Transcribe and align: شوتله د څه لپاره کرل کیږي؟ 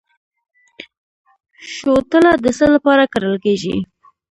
شوتله 1.73 2.31
د 2.43 2.45
څه 2.57 2.65
لپاره 2.75 3.03
کرل 3.13 3.35
کیږي؟ 3.45 3.75